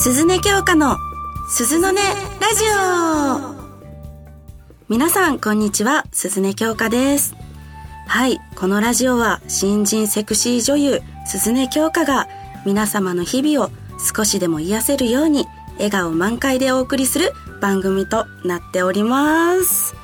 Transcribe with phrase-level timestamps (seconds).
[0.00, 0.96] 鈴音京香の
[1.48, 2.02] 鈴の音ラ
[2.54, 3.58] ジオ。
[4.88, 6.04] 皆さんこんにちは。
[6.12, 7.34] 鈴音京香です。
[8.06, 12.28] はいこのラジオは新人セクシー女優鈴音京香が
[12.64, 13.70] 皆様の日々を
[14.14, 19.96] 少しでも癒せるように笑顔満開でお送りする番組となっております。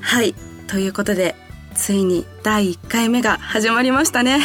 [0.00, 0.34] はい
[0.66, 1.36] ということで
[1.76, 4.40] ついに第1回目が始まりましたね。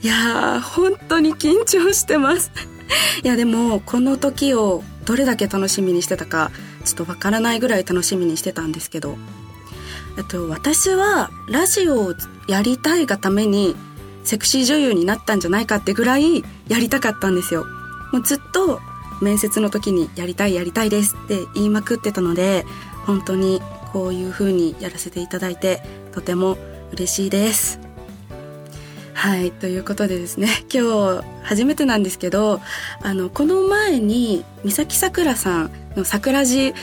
[0.00, 2.50] いやー本当に緊張してます。
[3.22, 6.50] いやでもこの時をどれだけ楽しみにしてたか
[6.84, 9.16] ちょっとわからないぐらい楽しみにしてたんですけど。
[10.18, 12.14] えっと私はラジオを
[12.46, 13.74] やりたいがために
[14.24, 17.64] セクシー女優になったんじゃないかってぐらいやりたかったんですよ。
[18.12, 18.80] もうずっと
[19.22, 22.66] 面接の時にやりたいやりたいですって言いまくってたので
[23.06, 23.62] 本当に
[23.92, 25.82] こういう風にやらせていただいて
[26.12, 26.58] とても
[26.92, 27.81] 嬉しいです。
[29.14, 32.60] はいということでですね今日初めてなんですけど
[33.02, 36.74] あのこの前に三崎さくらさんの「桜地」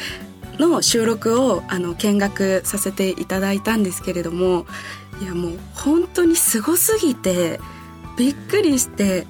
[0.60, 4.66] の収録をあの見学させていただいたんですけれども
[5.22, 7.60] いやもう本当にすごすぎて
[8.18, 9.26] びっくりして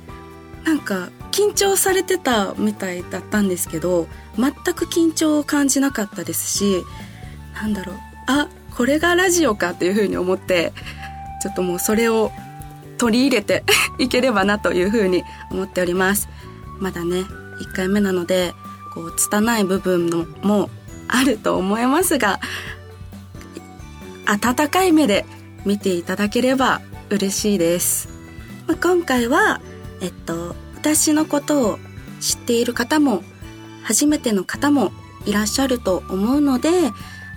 [0.65, 6.83] なんか緊張されてたみたいだったんですけど全く緊張を感じなかったですし
[7.53, 7.95] なんだろう
[8.27, 10.73] あこれがラジオかっていうふうに思って
[11.41, 12.31] ちょっともうそれを
[13.00, 13.64] 取り入れて
[13.97, 16.30] いければなというふうに思っております。
[16.80, 17.25] まだね
[17.59, 18.53] 1回目なので
[18.94, 20.69] こう拙い部分のも
[21.08, 22.39] あると思いますが
[24.25, 25.25] 温かい目で
[25.66, 28.08] 見ていただければ嬉しいです、
[28.67, 29.59] まあ、今回は
[30.02, 31.80] えっと私のことを
[32.22, 33.23] 知っている方も
[33.83, 34.92] 初めての方も
[35.25, 36.70] いらっしゃると思うので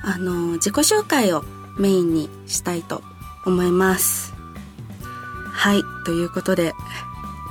[0.02, 1.44] あの自己紹介を
[1.78, 3.02] メインにしたいと
[3.46, 4.31] 思います。
[5.52, 6.72] はいということで。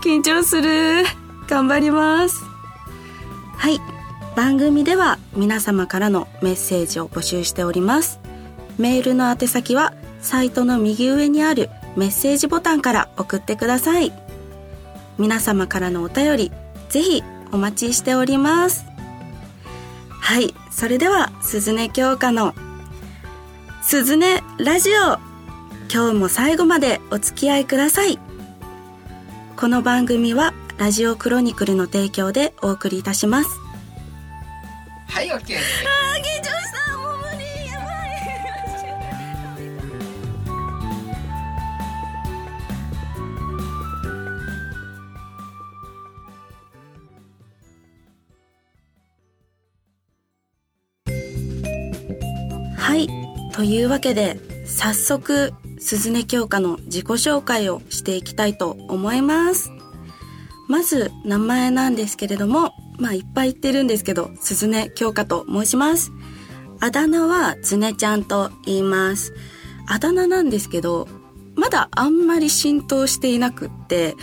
[0.04, 1.04] 緊張する。
[1.48, 2.44] 頑張ります。
[3.56, 3.80] はい
[4.36, 8.20] 番組では皆様からのメッセージを募集しております。
[8.78, 14.12] メールの宛先はサイトの右上にあるメッセージボタンから送ってください。
[15.18, 16.52] 皆様からのお便り
[16.90, 18.86] ぜひお待ちしております。
[20.10, 22.56] はいそれでは鈴音京香の
[23.82, 24.22] 鈴音
[24.58, 25.31] ラジオ
[25.94, 28.18] 今日も最後までお付き合いください
[29.58, 33.50] この番組はラジオクロニクルの提供でお送りいたします
[35.10, 35.58] はい、オッケー。
[35.58, 36.52] あー緊張し
[36.88, 37.92] たもう無理やば
[52.78, 53.10] いはい
[53.54, 59.72] というわけで早速鈴音京香の自己紹介をしていきたいと思います。
[60.70, 66.12] まず名前なんですけれどもまあいっぱい言ってるんですけど鈴音京香と申します。
[66.80, 69.34] あだ名はつねちゃんと言います。
[69.88, 71.08] あだ名なんですけど
[71.56, 74.16] まだあんまり浸透していなくって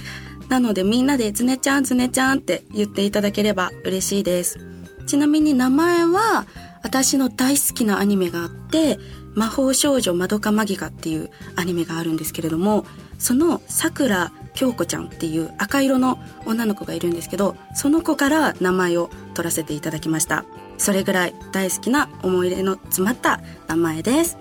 [0.48, 4.58] なのでみんなでつねちゃんつねちゃんって言っていただければ嬉しいです。
[5.06, 6.47] ちなみに名前は
[6.82, 8.98] 私の大好きなアニメがあって
[9.38, 12.84] 魔法少女まどかマギカっていうアニメがあるんですけれども
[13.19, 20.44] そのさくら京子ちゃんっていう赤色の女の子がいるんですけどその子から名前を取らせていただきました。
[20.77, 24.38] それぐらい大好きな思い入れの詰まった名前です。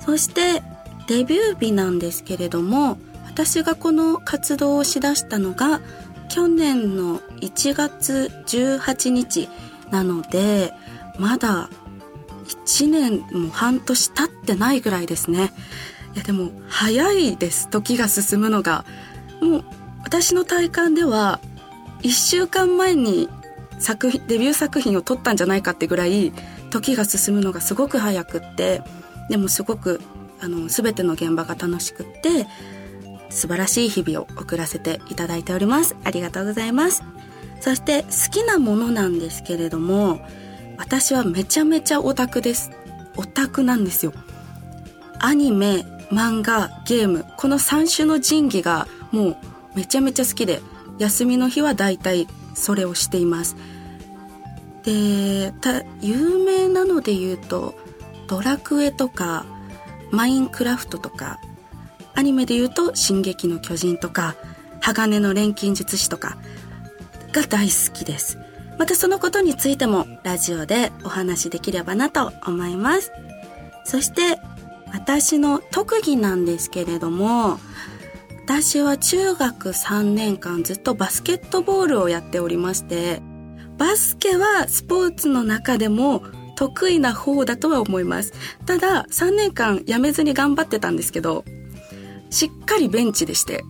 [0.00, 0.62] そして
[1.06, 5.80] デビュー日なんですけれども私がこの活動をしだしたのが
[6.28, 9.48] 去年の1月18日
[9.90, 10.72] なので
[11.18, 11.70] まだ
[12.48, 15.52] 1年も半年経ってないぐらいですね。
[16.14, 17.68] いやでも早いです。
[17.68, 18.84] 時が進むのが。
[19.40, 19.64] もう
[20.02, 21.40] 私の体感では
[22.02, 23.28] 1週間前に
[23.78, 26.32] 作品デビュー作品を撮ったんじゃないかってぐらい
[26.70, 28.82] 時が進むのがすごく早くって
[29.28, 30.00] でもすごく
[30.40, 32.46] あの全ての現場が楽しくって
[33.28, 35.96] 素晴らしい日々を送らせていただいております。
[36.04, 37.02] ありがとうございます。
[37.60, 40.20] そして好きなものなんですけれども
[40.78, 42.70] 私はめちゃめちゃオタクです。
[43.16, 44.12] オタクなんですよ。
[45.18, 47.24] アニメ漫画ゲーム。
[47.36, 49.36] この3種の神器がもう
[49.74, 50.60] めちゃめちゃ好きで
[50.98, 53.56] 休みの日はだいたいそれをしています。
[54.84, 55.52] で
[56.00, 57.74] 有名なので言うと
[58.28, 59.44] 「ドラクエ」とか
[60.12, 61.40] 「マインクラフト」とか
[62.14, 64.36] アニメで言うと「進撃の巨人」とか
[64.80, 66.38] 「鋼の錬金術師」とか
[67.32, 68.38] が大好きです。
[68.78, 73.12] またそのことについてもラジオでお話しできればなと思います。
[73.84, 74.38] そして
[74.92, 77.58] 私の特技なんですけれども
[78.44, 83.20] 私は中学3年間ずっとバスケットボールをやっておりまして
[83.78, 86.22] バスケはスポーツの中でも
[86.56, 88.32] 得意な方だとは思います。
[88.64, 91.44] ただ3年間辞めずに頑張ってたんですけど
[92.30, 93.62] しっかりベンチでして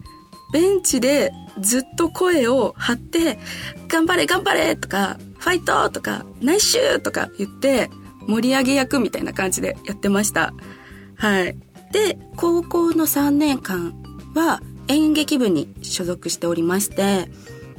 [0.53, 3.39] ベンチでずっと声を張って
[3.89, 7.91] 「頑張れ頑張れ!」とか「ファイト!」とか「ナイシュー!」とか言って
[8.27, 10.53] 盛り上げ役みたいな感じでやってました
[11.17, 11.57] はい
[11.93, 13.95] で高校の3年間
[14.35, 17.31] は演劇部に所属しておりまして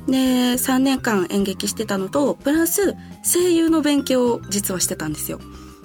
[0.08, 5.40] で3年間演劇してたのとプラス声優の勉強を実はしてたんですよ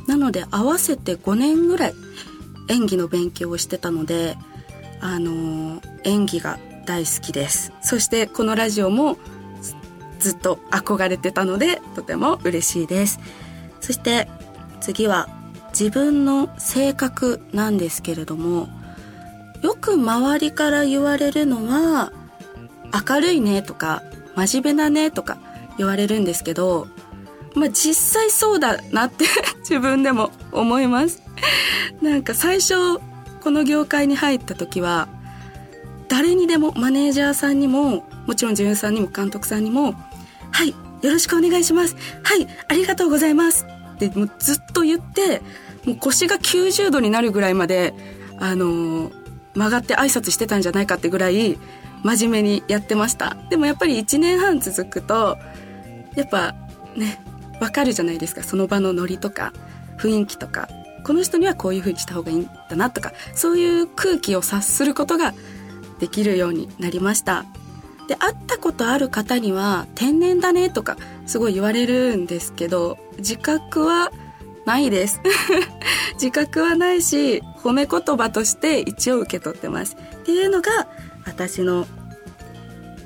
[0.06, 1.94] なので合わせて5年ぐらい
[2.68, 4.36] 演技の勉強をしてたので
[5.00, 7.73] あのー、演技が大好きです。
[7.81, 9.17] そしてこのラジオも
[10.19, 13.20] ずっと憧れてたのでとても嬉しいです。
[13.81, 14.29] そして
[14.81, 15.29] 次は
[15.70, 18.69] 自分の性格なんですけれども
[19.62, 22.12] よく周りから言われるのは
[23.08, 24.02] 明るいねとか
[24.37, 25.38] 真面目だねとか
[25.78, 26.88] 言われるんですけど
[27.55, 29.25] まあ実際そうだなって
[29.61, 31.23] 自分でも思います。
[32.00, 32.99] なんか最初
[33.43, 35.08] この業界に入った時は
[36.12, 39.94] 誰にでもマネージャーさんにももちろん女優さんにも監督さんにも
[40.53, 41.97] 「はいよろしくお願いします。
[42.23, 43.64] はいありがとうございます」
[43.97, 45.41] ってもうずっと言って
[45.87, 47.94] もう腰が90度になるぐらいまで
[48.38, 49.12] あのー、
[49.55, 51.59] 曲がって挨拶してたんじゃないかってぐらい
[52.03, 53.38] 真面目にやってました。
[53.49, 55.38] でもやっぱり1年半続くと
[56.14, 56.55] やっぱ
[56.94, 57.23] ね
[57.59, 58.43] わかるじゃないですか。
[58.43, 59.55] その場のノリとか
[59.97, 60.69] 雰囲気とか。
[61.05, 65.35] この人にはこういう風にした方がいいんだなとかそういう空気を察することが
[66.02, 67.44] できるようになりました。
[68.08, 70.96] で会ったことある方には天然だねとか
[71.26, 74.10] すごい言われるんですけど自覚は
[74.66, 75.20] ないです。
[76.14, 79.96] 自覚はないし褒め言葉として一応受け取ってます。
[79.96, 80.88] っていうのが
[81.25, 81.87] 私の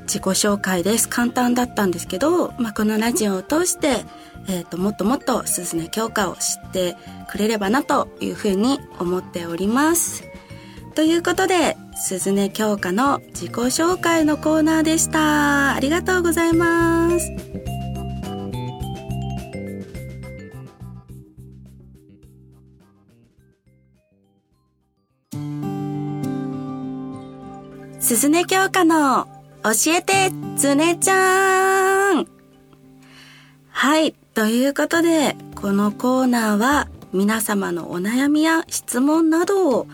[0.05, 1.07] 自己紹介です。
[1.07, 4.07] 簡単だったんですけど、まあ、このラジオを通して、
[4.49, 6.97] えーと、もっともっと鈴音京香を知って
[7.29, 10.25] くれればなというふうに思っております。
[10.95, 17.33] ということで鈴音京香の自己紹介のコーナーでしたありがとうございます
[27.99, 29.27] 鈴音京香の
[29.65, 32.27] 教えてつねちゃん
[33.71, 34.15] はい。
[34.33, 39.87] ということで、このコーナーは皆様のお悩みや質問などを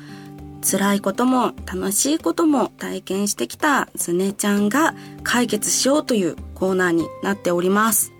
[0.62, 8.12] 辛いことも楽しいことも体験してきたつねちゃんが解決しようというコーナーになっております。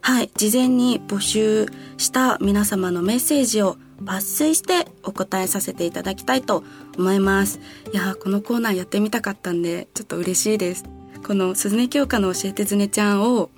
[0.00, 0.30] はい。
[0.36, 6.62] 事前に募集した皆様のメッセージを抜粋してお答えさせていただきたいと
[6.96, 7.58] 思います。
[7.92, 10.84] いやこのコーナーやってみたかったんで、ちょっと嬉しいです。
[11.26, 13.50] この鈴音京香の教えてずねちゃんを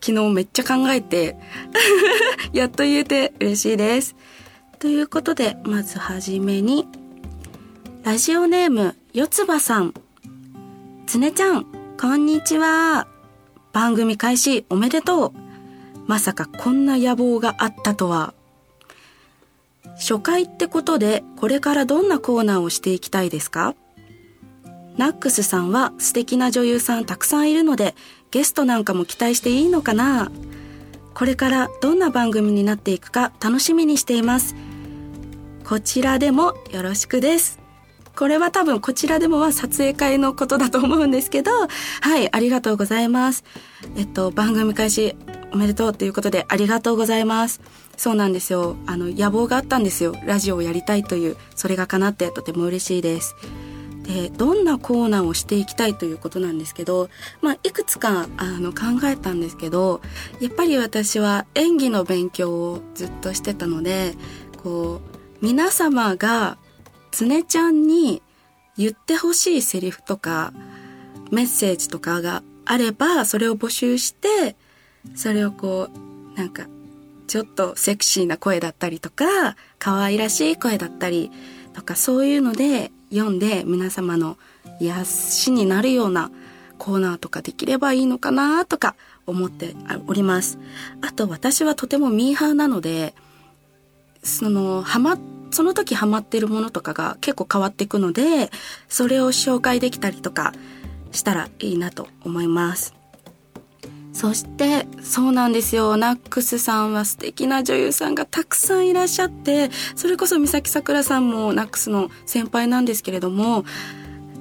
[0.00, 1.36] 昨日めっちゃ考えて
[2.52, 4.14] やっと言えて嬉しいです。
[4.78, 6.86] ということで、まずはじめに、
[8.08, 9.92] ラジオネーム、よつばさん。
[11.06, 11.66] つねちゃん、
[12.00, 13.06] こんにちは。
[13.74, 15.32] 番組開始おめでとう。
[16.06, 18.32] まさかこんな野望があったとは。
[19.96, 23.74] 初回ってことでこれからどんなコーナーをしていきたいですか？
[24.96, 27.94] ナックスさんは素敵な女優さんたくさんいるので
[28.30, 30.32] ゲストなんかも期待していいのかな？
[31.12, 34.56] これからどんな番組になっていくか楽しみにしています
[35.66, 37.58] こちらでもよろしくです
[38.18, 43.44] これは多分こちらでもは撮影会のことだと思うんですけどはいありがとうございます。
[43.96, 45.14] えっと番組開始
[45.52, 47.60] おめでとうということでありがとうございます。
[47.96, 48.74] そうなんですよ。
[48.86, 50.16] あの野望があったんですよ。
[50.24, 53.36] ラジオをやりたいというそれが叶ってとても嬉しいです。
[54.02, 57.10] でどんなコーナーをしていきたいということなんですけど、
[57.40, 60.00] まあ、いくつかあの考えたんですけど
[60.40, 64.14] やっぱり私は演技の勉強をずっとしてたので
[64.62, 65.02] こ
[65.40, 66.56] う皆様が
[67.10, 68.22] 常ちゃんに
[68.76, 70.52] 言ってほしいセリフとか
[71.30, 74.56] メッセージとかがあればそれを募集して
[75.14, 75.88] それをこ
[76.34, 76.66] うなんか
[77.28, 81.30] ちょっとセクシーな声だったりとか、可愛らしい声だったり
[81.74, 84.38] とか、そういうので読んで皆様の
[84.80, 86.30] 癒しになるような
[86.78, 88.96] コーナーとかできればいいのかなとか
[89.26, 90.58] 思っております。
[91.02, 93.14] あと私はとてもミーハーなので、
[94.22, 95.18] その、ハマ、
[95.50, 98.50] その時ハマってるものとかが結構変わっていくので、
[98.88, 100.52] それを紹介できたりとか
[101.12, 102.98] したらいいなと思います。
[104.18, 113.64] そしてそうなんですよナックスさんは素敵な女優さんがたくさんいらっしゃってそれこそ三崎さくらさんもナックスの先輩なんですけれども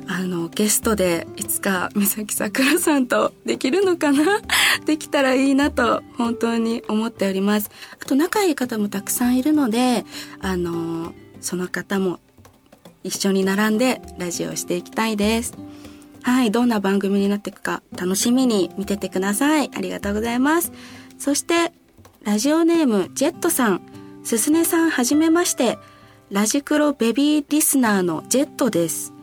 [0.08, 4.42] あの、ゲストでいつか三崎さくらさんとできるのかな？
[4.86, 7.70] できたらいいなと本当に思っております。
[8.02, 10.06] あと仲いい方もたくさんいるので、
[10.40, 12.20] あの、その方も
[13.04, 15.54] 一緒に並んでラジオをしていきたいです。
[16.24, 19.72] はい、どんな番組になっていくか楽しみに見ててください。
[19.74, 20.72] ありがとうございます。
[21.18, 21.72] そして、
[22.24, 23.82] ラジオネーム、ジェットさん、
[24.24, 25.78] すすねさんはじめまして、
[26.30, 29.14] ラジクロベビーリスナーのジェットです。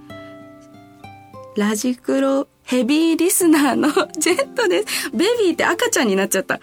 [1.56, 5.10] ラジクロヘビーリスナーの ジェットです。
[5.10, 6.60] ベビーって赤ちゃんになっちゃった。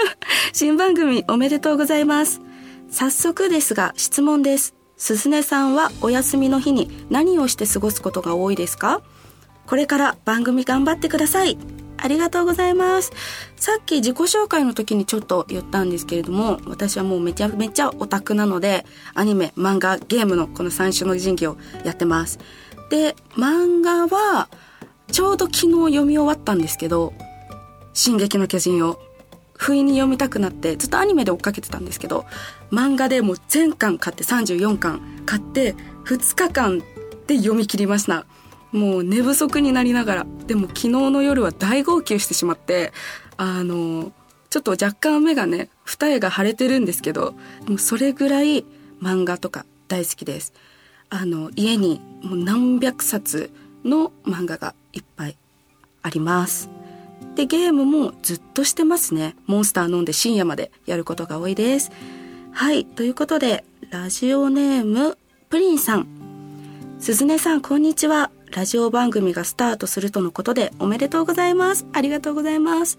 [0.52, 2.40] 新番組おめでとうございます。
[2.90, 4.74] 早速ですが質問です。
[4.96, 9.00] すすねさんはお休みの日に何をして過ごすことが多いですか？
[9.66, 11.56] これから番組頑張ってください。
[11.96, 13.12] ありがとうございます。
[13.56, 18.84] さっき自己紹介の時にちょっと言ったんですけれども、私はもうめちゃめちゃオタクなので、
[19.14, 22.38] アニメ、漫画、ゲームのこの3種の神器をやってます。
[22.94, 24.48] で、漫画は、
[25.10, 27.12] ちょうど昨日読み終わったんですけど、
[27.92, 29.00] 進撃の巨人を、
[29.56, 32.24] 不意に読みたくなって、ずっとアニメで追っかけてたんですけど、
[32.70, 35.74] 漫画でもう全巻買って34巻買って、
[36.04, 36.78] 2日間
[37.26, 38.26] で読み切りました。
[38.70, 40.26] もう寝不足になりながら。
[40.46, 42.92] でも昨日の夜は大号泣してしまって、
[43.36, 44.12] あの、
[44.50, 47.34] ちょっと若干目がね、二重が腫れてるんですけど、
[47.66, 48.64] もうそれぐらい
[49.02, 50.52] 漫画とか大好きです。
[51.16, 53.52] あの、家にもう何百冊
[53.84, 55.36] の漫画がいっぱい
[56.02, 56.68] あります。
[57.36, 59.36] で、ゲームもずっとしてますね。
[59.46, 61.92] モンスター飲んで深夜までやることが多いです。
[62.50, 62.84] はい。
[62.84, 65.16] ということで、ラジオネーム、
[65.50, 66.08] プリンさん。
[66.98, 68.32] すずねさん、こんにちは。
[68.50, 71.86] ラジオ番組がスタートするとのことでおめでとうございます。
[71.92, 72.98] ありがとうございます。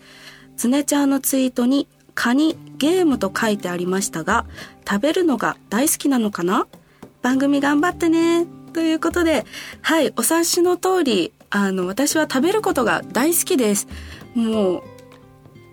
[0.55, 4.45] つねちゃんのツイートに、カニ、ゲームと書いてありましたが、
[4.87, 6.65] 食べるのが大好きなのかな？
[7.25, 8.45] 番組頑張ってね。
[8.71, 9.47] ということで、
[9.81, 13.87] はい、お察しの通り、あの、私は食べることが大好きです。
[14.35, 14.83] も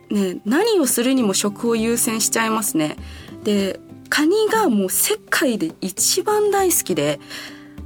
[0.09, 2.97] う、ね、何をするにも食を優先しちゃいますね。
[3.45, 7.21] で、カニがもう世界で一番大好きで、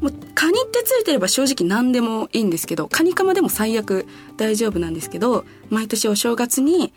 [0.00, 4.06] もうカニってついてれば正直何でもいいんですけどカニカマでも最悪
[4.36, 6.92] 大丈夫なんですけど毎年お正月に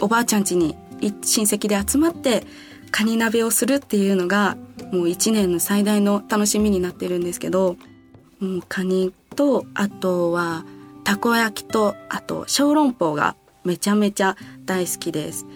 [0.00, 2.46] おばあちゃん家に親戚で集まって
[2.90, 4.56] カニ鍋をするっていうのが
[4.94, 7.76] もう一年の最大の楽しみになってるんですけど
[8.38, 10.64] もうカニとあとは
[11.02, 15.46] たこ焼きとあと小籠包がめちゃめちゃ大好きです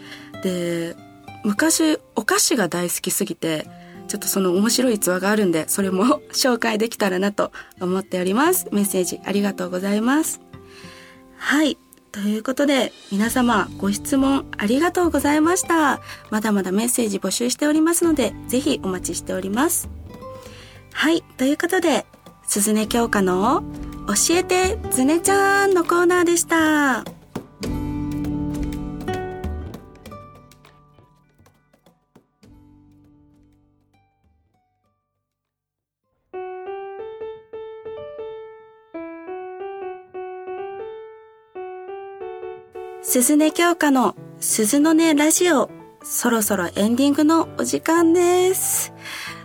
[0.42, 0.96] で
[1.44, 3.66] 昔お菓子が大好きすぎて
[4.08, 8.66] ちょっとその面白い逸話があるんで、それも 紹介できたらなと思っております。
[8.72, 10.40] メッセージありがとうございます。
[11.36, 11.76] はい。
[12.20, 16.00] ということで、皆様ご質問ありがとうございました。
[16.30, 19.88] まだまだメッセージ募集しておりますので、ぜひお待ちしております。
[20.92, 21.22] はい。
[21.36, 22.06] ということで、
[22.44, 23.62] 鈴音教科の
[24.08, 27.17] 教えてずねちゃんのコーナーでした。
[43.10, 45.70] 鈴音京香の鈴の音ラジオ、
[46.02, 48.92] そろそろエンディングのお時間です。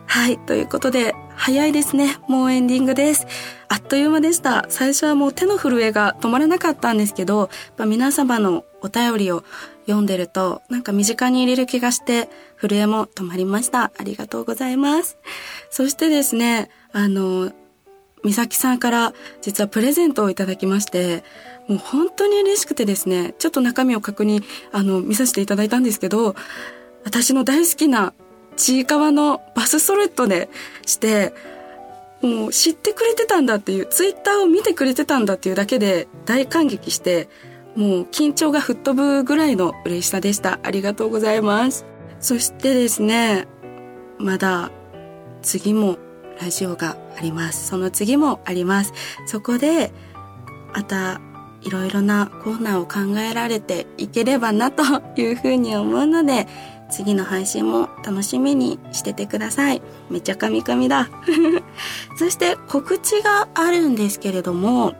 [0.05, 2.17] はい、ということで、早いですね。
[2.27, 3.25] もうエンディングです。
[3.69, 4.65] あっという間でした。
[4.67, 9.45] 最初はもう手の震えが止まらなかったんですけど、や皆様のお便りを
[9.85, 12.27] 読んでると、なんか身近に入れる気がして、
[12.59, 13.93] 震えも止まりました。
[13.97, 15.17] ありがとうございます。
[15.69, 17.53] そしてですね、あの、
[18.23, 21.23] 美咲さんから実はプレゼントをいただきまして、
[21.67, 26.35] もう本当に嬉しくてですね、ちょっと中身を確認、あの、見させていただいたんですけど、
[27.03, 28.13] 私の大好きな
[28.55, 30.49] ちいかわのバスソレットで
[30.85, 31.33] して、
[32.21, 37.27] もう知ってくれてたんだっていう、ツイッターを見てくれてたんだっていうだけで大感激して、
[37.75, 40.59] もう緊張が吹っ飛ぶぐらいの嬉しさでした。
[40.63, 41.85] ありがとうございます。
[42.19, 43.47] そしてですね、
[44.17, 44.71] まだ
[45.41, 45.97] 次も
[46.39, 47.67] ラジオがあります。
[47.67, 48.93] その次もあります。
[49.25, 49.91] そこで、
[50.73, 51.21] また
[51.61, 54.83] いろいろなコーナーを考えられていければなと
[55.19, 56.47] いうふうに思うので、
[56.89, 59.81] 次の配信も楽しみにしててください。
[60.09, 61.09] めちゃカミカミだ。
[62.17, 64.93] そして告知があるんですけれども、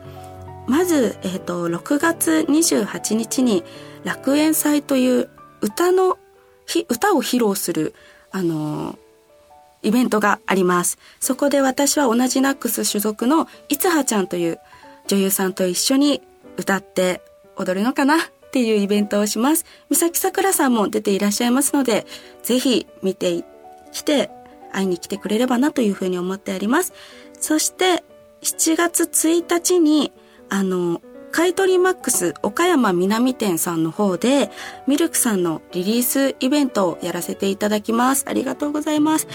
[0.66, 3.62] まず、えっ、ー、と、6月28日に
[4.02, 5.28] 楽園祭という
[5.60, 6.18] 歌の、
[6.88, 7.94] 歌を披露する、
[8.30, 8.98] あの
[9.84, 10.98] イベントがあります。
[11.20, 14.58] そこで私は同じナックス所属のいつはちゃんという
[15.06, 16.22] 女優さんと一緒に
[16.56, 17.20] 歌って
[17.56, 18.18] 踊るのかなっ
[18.50, 19.64] ていうイベントをします。
[19.90, 22.06] 三崎さくらさんも出ていらっしゃいますので、
[22.42, 23.44] ぜひ見て
[23.92, 24.30] きて、
[24.72, 26.92] 会いに来てくれればなというふうに思っております。
[27.40, 28.04] そして、
[28.42, 30.12] 7月1日に、
[30.48, 31.00] あの、
[31.30, 34.50] 買取マックス岡山南店さんの方で、
[34.86, 38.24] ミルクさんのリリースイベントをやらせていただきます。
[38.28, 39.26] ありがとうございます。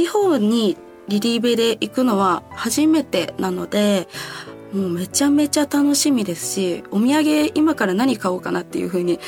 [0.00, 0.78] 地方に
[1.08, 4.08] リリーベで行くのは初めてなので、
[4.72, 9.20] もうめちゃめちゃ楽しみですし、お土産今から何買おうかなっていう風に、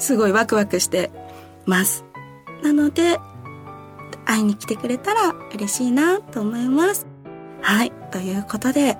[0.00, 1.12] すごいワクワクして
[1.66, 2.04] ます。
[2.64, 3.20] なので、
[4.24, 7.06] 会いに来てくれたら嬉しいなと思います。
[7.62, 7.92] はい。
[8.10, 8.98] ということで、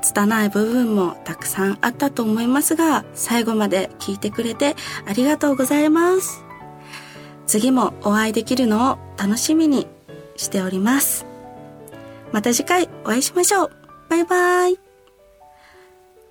[0.00, 4.76] 拙い部分もたくさんあったと思いますが、最後まで聞いてくれて
[5.08, 6.44] ありがとうございます。
[7.48, 9.88] 次もお会いできるのを楽しみに
[10.36, 11.26] しております。
[12.32, 13.70] また次回お会いしましょう。
[14.08, 14.78] バイバイ。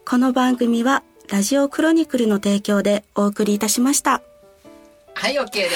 [0.05, 4.21] この番組はラジオクロニクルの提供でお送りいたしました。
[5.13, 5.75] はい、OK です。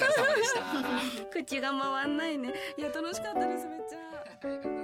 [0.00, 0.60] お疲れ様でした。
[1.32, 2.52] 口が回んないね。
[2.76, 4.79] いや、楽しかったです。